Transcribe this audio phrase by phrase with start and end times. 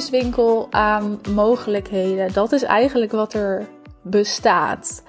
[0.00, 2.32] Snoepjeswinkel aan mogelijkheden.
[2.32, 3.68] Dat is eigenlijk wat er
[4.02, 5.02] bestaat.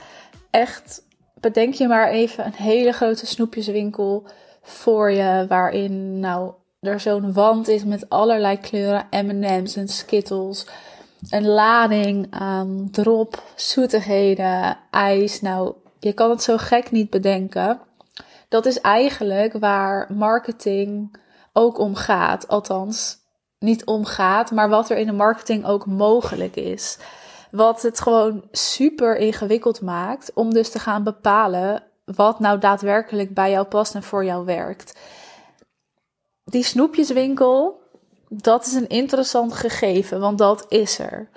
[0.49, 1.03] Echt,
[1.39, 4.25] bedenk je maar even een hele grote snoepjeswinkel
[4.61, 5.45] voor je.
[5.47, 10.67] Waarin nou er zo'n wand is met allerlei kleuren M&M's en Skittles.
[11.29, 15.41] Een lading aan drop, zoetigheden, ijs.
[15.41, 17.79] Nou, je kan het zo gek niet bedenken.
[18.47, 21.15] Dat is eigenlijk waar marketing
[21.53, 22.47] ook om gaat.
[22.47, 23.18] Althans,
[23.59, 26.97] niet om gaat, maar wat er in de marketing ook mogelijk is.
[27.51, 31.83] Wat het gewoon super ingewikkeld maakt om dus te gaan bepalen
[32.15, 34.99] wat nou daadwerkelijk bij jou past en voor jou werkt.
[36.43, 37.81] Die snoepjeswinkel,
[38.29, 41.29] dat is een interessant gegeven, want dat is er.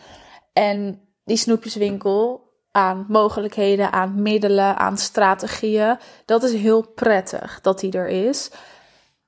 [0.53, 7.92] En die snoepjeswinkel aan mogelijkheden, aan middelen, aan strategieën, dat is heel prettig dat die
[7.92, 8.51] er is.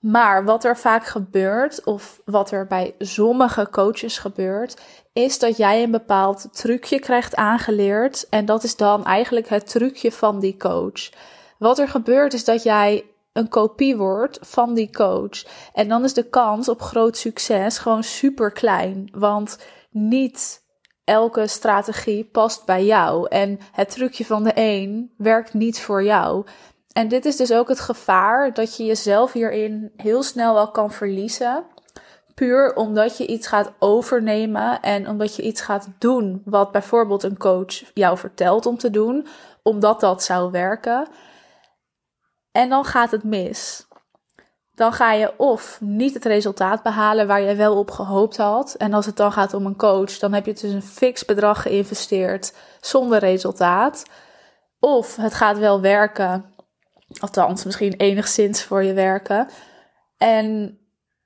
[0.04, 4.80] Maar wat er vaak gebeurt, of wat er bij sommige coaches gebeurt,
[5.12, 8.28] is dat jij een bepaald trucje krijgt aangeleerd.
[8.28, 11.10] En dat is dan eigenlijk het trucje van die coach.
[11.58, 15.44] Wat er gebeurt is dat jij een kopie wordt van die coach.
[15.72, 19.08] En dan is de kans op groot succes gewoon super klein.
[19.12, 19.58] Want
[19.90, 20.62] niet
[21.04, 23.28] elke strategie past bij jou.
[23.28, 26.44] En het trucje van de een werkt niet voor jou.
[26.94, 30.90] En dit is dus ook het gevaar dat je jezelf hierin heel snel wel kan
[30.90, 31.64] verliezen.
[32.34, 37.36] Puur omdat je iets gaat overnemen en omdat je iets gaat doen wat bijvoorbeeld een
[37.36, 39.26] coach jou vertelt om te doen,
[39.62, 41.08] omdat dat zou werken.
[42.52, 43.86] En dan gaat het mis.
[44.74, 48.74] Dan ga je of niet het resultaat behalen waar je wel op gehoopt had.
[48.74, 51.62] En als het dan gaat om een coach, dan heb je dus een fix bedrag
[51.62, 54.04] geïnvesteerd zonder resultaat.
[54.80, 56.53] Of het gaat wel werken,
[57.20, 59.48] Althans, misschien enigszins voor je werken.
[60.18, 60.78] En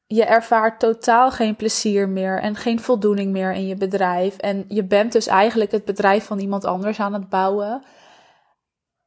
[0.06, 4.36] je ervaart totaal geen plezier meer en geen voldoening meer in je bedrijf.
[4.36, 7.82] En je bent dus eigenlijk het bedrijf van iemand anders aan het bouwen.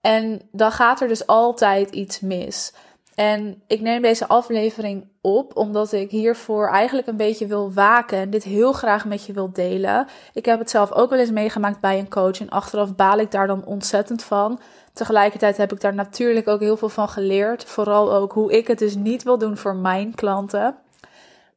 [0.01, 2.73] En dan gaat er dus altijd iets mis.
[3.15, 8.29] En ik neem deze aflevering op omdat ik hiervoor eigenlijk een beetje wil waken en
[8.29, 10.07] dit heel graag met je wil delen.
[10.33, 13.31] Ik heb het zelf ook wel eens meegemaakt bij een coach en achteraf baal ik
[13.31, 14.59] daar dan ontzettend van.
[14.93, 17.63] Tegelijkertijd heb ik daar natuurlijk ook heel veel van geleerd.
[17.65, 20.75] Vooral ook hoe ik het dus niet wil doen voor mijn klanten.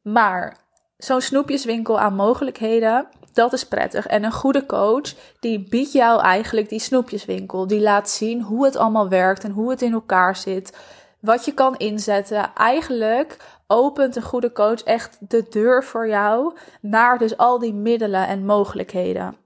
[0.01, 0.57] Maar
[0.97, 4.07] zo'n snoepjeswinkel aan mogelijkheden, dat is prettig.
[4.07, 7.67] En een goede coach, die biedt jou eigenlijk die snoepjeswinkel.
[7.67, 10.77] Die laat zien hoe het allemaal werkt en hoe het in elkaar zit.
[11.25, 12.53] Wat je kan inzetten.
[12.53, 13.37] Eigenlijk
[13.67, 18.45] opent een goede coach echt de deur voor jou naar dus al die middelen en
[18.45, 19.37] mogelijkheden.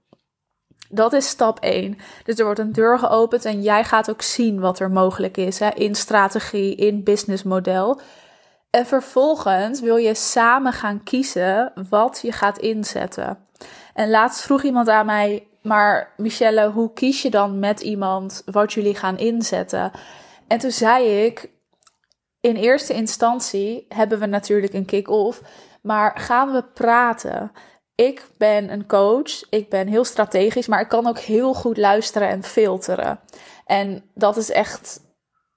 [0.88, 1.98] Dat is stap 1.
[2.24, 5.58] Dus er wordt een deur geopend en jij gaat ook zien wat er mogelijk is
[5.58, 8.00] hè, in strategie, in businessmodel.
[8.70, 13.38] En vervolgens wil je samen gaan kiezen wat je gaat inzetten.
[13.94, 18.72] En laatst vroeg iemand aan mij, maar Michelle, hoe kies je dan met iemand wat
[18.72, 19.90] jullie gaan inzetten?
[20.46, 21.50] En toen zei ik,
[22.40, 25.42] in eerste instantie hebben we natuurlijk een kick-off,
[25.82, 27.52] maar gaan we praten?
[28.00, 32.28] ik ben een coach, ik ben heel strategisch, maar ik kan ook heel goed luisteren
[32.28, 33.20] en filteren.
[33.66, 35.00] En dat is echt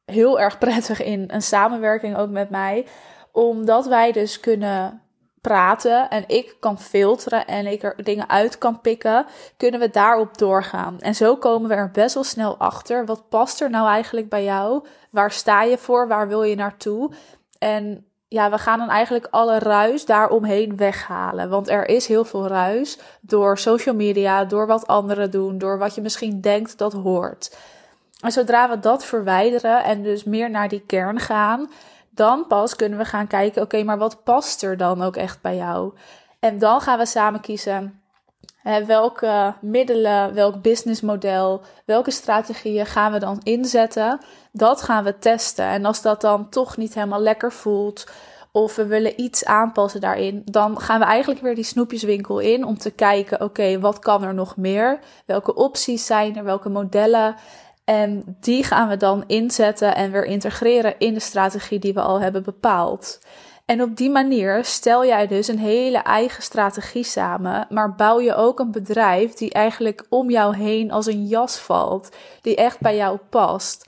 [0.05, 2.85] heel erg prettig in een samenwerking ook met mij,
[3.31, 5.01] omdat wij dus kunnen
[5.43, 9.25] praten en ik kan filteren en ik er dingen uit kan pikken,
[9.57, 10.97] kunnen we daarop doorgaan.
[10.99, 13.05] En zo komen we er best wel snel achter.
[13.05, 14.85] Wat past er nou eigenlijk bij jou?
[15.09, 16.07] Waar sta je voor?
[16.07, 17.11] Waar wil je naartoe?
[17.59, 21.49] En ja, we gaan dan eigenlijk alle ruis daaromheen weghalen.
[21.49, 25.95] Want er is heel veel ruis door social media, door wat anderen doen, door wat
[25.95, 27.57] je misschien denkt dat hoort.
[28.19, 31.69] En zodra we dat verwijderen en dus meer naar die kern gaan,
[32.15, 35.55] dan pas kunnen we gaan kijken: oké, maar wat past er dan ook echt bij
[35.55, 35.93] jou?
[36.39, 38.01] En dan gaan we samen kiezen.
[38.85, 44.19] welke middelen, welk businessmodel, welke strategieën gaan we dan inzetten?
[44.51, 45.65] Dat gaan we testen.
[45.65, 48.05] En als dat dan toch niet helemaal lekker voelt,
[48.51, 52.77] of we willen iets aanpassen daarin, dan gaan we eigenlijk weer die snoepjeswinkel in om
[52.77, 54.99] te kijken: oké, wat kan er nog meer?
[55.25, 56.43] Welke opties zijn er?
[56.43, 57.35] Welke modellen?
[57.85, 62.21] En die gaan we dan inzetten en weer integreren in de strategie die we al
[62.21, 63.19] hebben bepaald.
[63.65, 68.35] En op die manier stel jij dus een hele eigen strategie samen, maar bouw je
[68.35, 72.95] ook een bedrijf die eigenlijk om jou heen als een jas valt, die echt bij
[72.95, 73.85] jou past.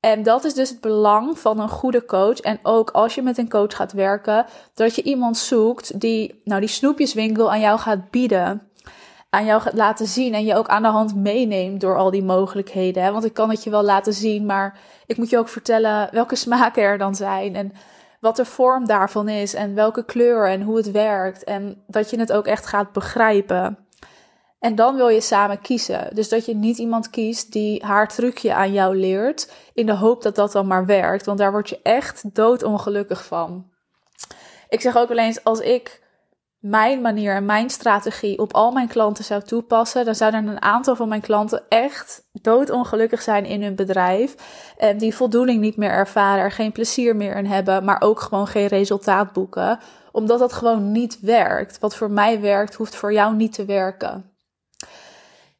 [0.00, 2.38] En dat is dus het belang van een goede coach.
[2.38, 6.60] En ook als je met een coach gaat werken, dat je iemand zoekt die nou
[6.60, 8.67] die snoepjeswinkel aan jou gaat bieden.
[9.30, 12.24] Aan jou gaat laten zien en je ook aan de hand meeneemt door al die
[12.24, 13.12] mogelijkheden.
[13.12, 16.36] Want ik kan het je wel laten zien, maar ik moet je ook vertellen welke
[16.36, 17.56] smaken er dan zijn.
[17.56, 17.72] En
[18.20, 21.44] wat de vorm daarvan is en welke kleur en hoe het werkt.
[21.44, 23.78] En dat je het ook echt gaat begrijpen.
[24.58, 26.14] En dan wil je samen kiezen.
[26.14, 29.52] Dus dat je niet iemand kiest die haar trucje aan jou leert.
[29.74, 31.26] In de hoop dat dat dan maar werkt.
[31.26, 33.70] Want daar word je echt doodongelukkig van.
[34.68, 36.02] Ik zeg ook wel eens: als ik
[36.58, 40.96] mijn manier en mijn strategie op al mijn klanten zou toepassen, dan zouden een aantal
[40.96, 44.34] van mijn klanten echt doodongelukkig zijn in hun bedrijf.
[44.76, 48.46] En die voldoening niet meer ervaren, er geen plezier meer in hebben, maar ook gewoon
[48.46, 49.78] geen resultaat boeken.
[50.12, 51.78] Omdat dat gewoon niet werkt.
[51.78, 54.32] Wat voor mij werkt, hoeft voor jou niet te werken.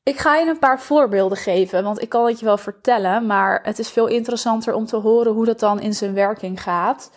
[0.02, 3.60] Ik ga je een paar voorbeelden geven, want ik kan het je wel vertellen, maar
[3.62, 7.10] het is veel interessanter om te horen hoe dat dan in zijn werking gaat.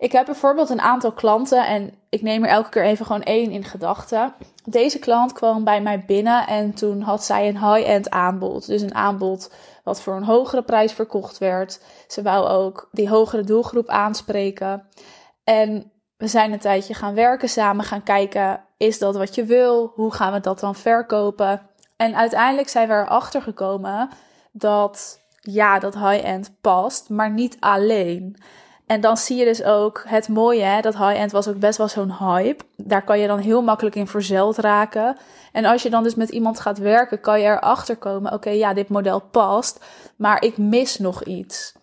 [0.00, 3.50] Ik heb bijvoorbeeld een aantal klanten en ik neem er elke keer even gewoon één
[3.50, 4.34] in gedachten.
[4.64, 8.66] Deze klant kwam bij mij binnen en toen had zij een high-end aanbod.
[8.66, 9.52] Dus een aanbod
[9.84, 11.80] wat voor een hogere prijs verkocht werd.
[12.08, 14.88] Ze wou ook die hogere doelgroep aanspreken.
[15.44, 19.92] En we zijn een tijdje gaan werken samen, gaan kijken, is dat wat je wil?
[19.94, 21.60] Hoe gaan we dat dan verkopen?
[21.96, 24.08] En uiteindelijk zijn we erachter gekomen
[24.52, 28.36] dat ja, dat high-end past, maar niet alleen.
[28.90, 31.88] En dan zie je dus ook het mooie, hè, dat high-end was ook best wel
[31.88, 32.64] zo'n hype.
[32.76, 35.16] Daar kan je dan heel makkelijk in verzeld raken.
[35.52, 38.74] En als je dan dus met iemand gaat werken, kan je erachter komen: oké, ja,
[38.74, 39.84] dit model past,
[40.16, 41.74] maar ik mis nog iets.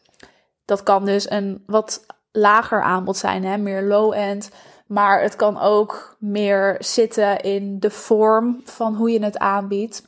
[0.65, 4.51] Dat kan dus een wat lager aanbod zijn, hè, meer low-end.
[4.87, 10.06] Maar het kan ook meer zitten in de vorm van hoe je het aanbiedt.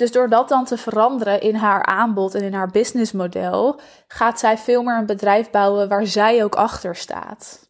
[0.00, 4.58] Dus door dat dan te veranderen in haar aanbod en in haar businessmodel, gaat zij
[4.58, 7.68] veel meer een bedrijf bouwen waar zij ook achter staat.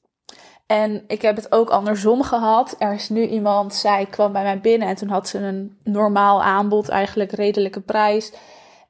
[0.67, 2.75] En ik heb het ook andersom gehad.
[2.79, 6.43] Er is nu iemand, zij kwam bij mij binnen en toen had ze een normaal
[6.43, 8.33] aanbod, eigenlijk redelijke prijs.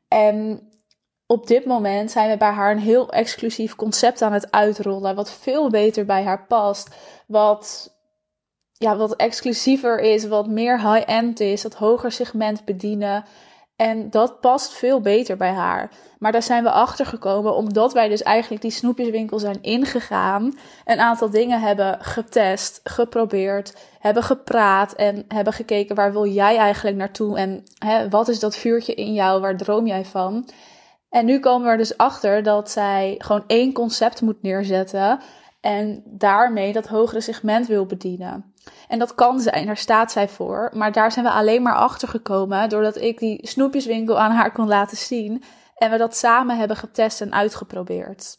[0.08, 0.68] En
[1.26, 5.32] op dit moment zijn we bij haar een heel exclusief concept aan het uitrollen, wat
[5.32, 6.94] veel beter bij haar past.
[7.26, 7.94] Wat
[8.84, 13.24] ja, wat exclusiever is, wat meer high-end is, dat hoger segment bedienen.
[13.76, 15.90] En dat past veel beter bij haar.
[16.18, 20.58] Maar daar zijn we achter gekomen omdat wij dus eigenlijk die snoepjeswinkel zijn ingegaan.
[20.84, 26.96] Een aantal dingen hebben getest, geprobeerd, hebben gepraat en hebben gekeken waar wil jij eigenlijk
[26.96, 30.48] naartoe en hè, wat is dat vuurtje in jou, waar droom jij van?
[31.08, 35.20] En nu komen we er dus achter dat zij gewoon één concept moet neerzetten
[35.60, 38.49] en daarmee dat hogere segment wil bedienen.
[38.88, 40.70] En dat kan zijn, daar staat zij voor.
[40.74, 44.68] Maar daar zijn we alleen maar achter gekomen doordat ik die snoepjeswinkel aan haar kon
[44.68, 45.42] laten zien.
[45.74, 48.36] En we dat samen hebben getest en uitgeprobeerd.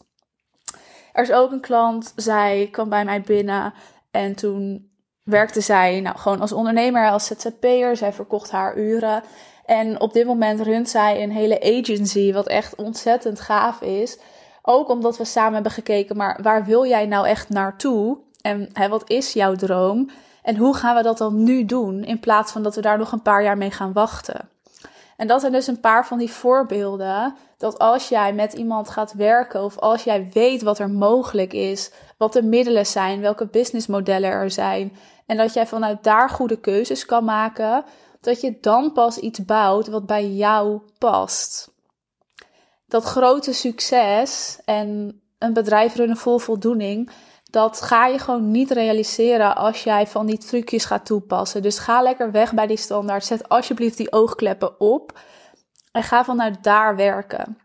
[1.12, 3.74] Er is ook een klant, zij kwam bij mij binnen
[4.10, 4.90] en toen
[5.22, 7.96] werkte zij nou, gewoon als ondernemer, als ZZP'er.
[7.96, 9.22] Zij verkocht haar uren.
[9.64, 14.18] En op dit moment runt zij een hele agency, wat echt ontzettend gaaf is.
[14.62, 18.18] Ook omdat we samen hebben gekeken, maar waar wil jij nou echt naartoe?
[18.42, 20.10] En hè, wat is jouw droom?
[20.42, 23.12] En hoe gaan we dat dan nu doen, in plaats van dat we daar nog
[23.12, 24.48] een paar jaar mee gaan wachten?
[25.16, 27.34] En dat zijn dus een paar van die voorbeelden.
[27.58, 31.92] Dat als jij met iemand gaat werken of als jij weet wat er mogelijk is,
[32.16, 37.04] wat de middelen zijn, welke businessmodellen er zijn, en dat jij vanuit daar goede keuzes
[37.04, 37.84] kan maken,
[38.20, 41.72] dat je dan pas iets bouwt wat bij jou past
[42.92, 47.10] dat grote succes en een bedrijf runnen vol voldoening,
[47.52, 51.62] dat ga je gewoon niet realiseren als jij van die trucjes gaat toepassen.
[51.62, 53.24] Dus ga lekker weg bij die standaard.
[53.24, 55.18] Zet alsjeblieft die oogkleppen op
[55.92, 57.58] en ga vanuit daar werken.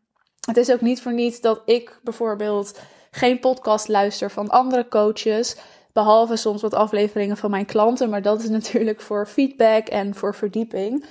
[0.45, 2.79] Het is ook niet voor niets dat ik bijvoorbeeld
[3.11, 5.57] geen podcast luister van andere coaches.
[5.93, 8.09] Behalve soms wat afleveringen van mijn klanten.
[8.09, 11.05] Maar dat is natuurlijk voor feedback en voor verdieping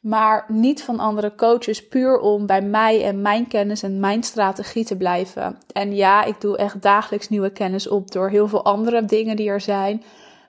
[0.00, 4.84] maar niet van andere coaches, puur om bij mij en mijn kennis en mijn strategie
[4.84, 5.58] te blijven.
[5.72, 9.48] En ja, ik doe echt dagelijks nieuwe kennis op door heel veel andere dingen die
[9.48, 10.02] er zijn,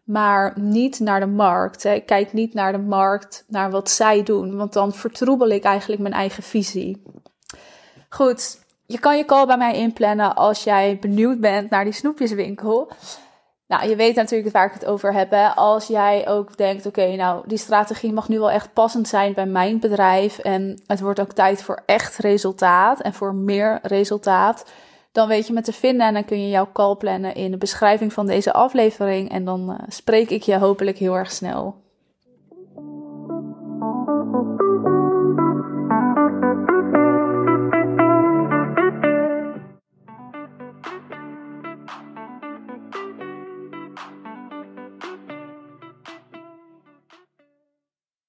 [0.03, 1.83] maar niet naar de markt.
[1.83, 6.01] Ik kijk niet naar de markt, naar wat zij doen, want dan vertroebel ik eigenlijk
[6.01, 7.03] mijn eigen visie.
[8.09, 12.91] Goed, je kan je call bij mij inplannen als jij benieuwd bent naar die snoepjeswinkel.
[13.71, 15.33] Nou, je weet natuurlijk waar ik het over heb.
[15.55, 19.45] Als jij ook denkt, oké, nou, die strategie mag nu wel echt passend zijn bij
[19.45, 20.37] mijn bedrijf.
[20.37, 24.71] En het wordt ook tijd voor echt resultaat en voor meer resultaat.
[25.11, 27.57] Dan weet je me te vinden en dan kun je jouw call plannen in de
[27.57, 29.31] beschrijving van deze aflevering.
[29.31, 31.75] En dan uh, spreek ik je hopelijk heel erg snel.